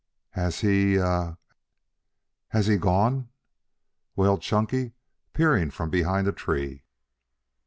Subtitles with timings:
[0.31, 1.37] "Has he ha ha
[2.47, 3.29] has he gone?"
[4.15, 4.93] wailed Chunky,
[5.31, 6.81] peering from behind a tree.